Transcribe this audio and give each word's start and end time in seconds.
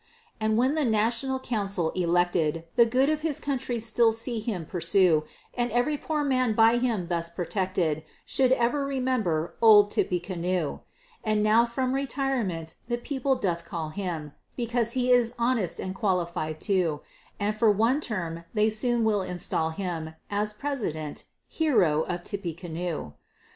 And 0.39 0.57
when 0.57 0.69
to 0.71 0.77
the 0.77 0.85
National 0.89 1.37
Council 1.39 1.91
elected, 1.91 2.63
The 2.75 2.87
good 2.87 3.07
of 3.07 3.21
his 3.21 3.39
country 3.39 3.79
still 3.79 4.11
see 4.11 4.39
him 4.39 4.65
pursue, 4.65 5.25
And 5.53 5.69
every 5.71 5.95
poor 5.95 6.23
man 6.23 6.53
by 6.53 6.77
him 6.77 7.07
thus 7.07 7.29
protected, 7.29 8.01
Should 8.25 8.51
ever 8.53 8.83
remember 8.83 9.53
"Old 9.61 9.91
Tippecanoe." 9.91 10.81
And 11.23 11.43
now 11.43 11.67
from 11.67 11.93
retirement 11.93 12.77
the 12.87 12.97
People 12.97 13.35
doth 13.35 13.63
call 13.63 13.89
him, 13.89 14.33
Because 14.57 14.93
he 14.93 15.11
is 15.11 15.35
Honest 15.37 15.79
and 15.79 15.93
Qualified 15.93 16.59
too; 16.59 17.01
And 17.39 17.55
for 17.55 17.69
One 17.69 18.01
Term 18.01 18.45
they 18.55 18.71
soon 18.71 19.03
will 19.03 19.21
install 19.21 19.69
him 19.69 20.15
As 20.31 20.51
President 20.51 21.25
"Hero 21.47 22.01
of 22.05 22.23
Tippecanoe." 22.23 23.13